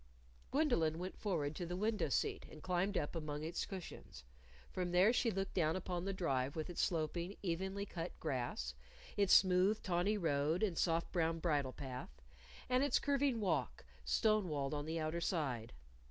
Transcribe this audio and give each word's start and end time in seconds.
Gwendolyn 0.49 0.97
went 0.97 1.15
forward 1.15 1.55
to 1.57 1.67
the 1.67 1.75
window 1.77 2.09
seat 2.09 2.47
and 2.49 2.63
climbed 2.63 2.97
up 2.97 3.15
among 3.15 3.43
its 3.43 3.67
cushions. 3.67 4.23
From 4.71 4.93
there 4.93 5.13
she 5.13 5.29
looked 5.29 5.53
down 5.53 5.75
upon 5.75 6.05
the 6.05 6.11
Drive 6.11 6.55
with 6.55 6.71
its 6.71 6.81
sloping, 6.81 7.37
evenly 7.43 7.85
cut 7.85 8.19
grass, 8.19 8.73
its 9.15 9.31
smooth, 9.31 9.83
tawny 9.83 10.17
road 10.17 10.63
and 10.63 10.75
soft 10.75 11.11
brown 11.11 11.37
bridle 11.37 11.73
path, 11.73 12.09
and 12.67 12.83
its 12.83 12.97
curving 12.97 13.39
walk, 13.39 13.85
stone 14.03 14.49
walled 14.49 14.73
on 14.73 14.87
the 14.87 14.99
outer 14.99 15.21
side. 15.21 15.71